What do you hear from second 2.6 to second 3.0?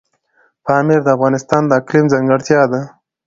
ده.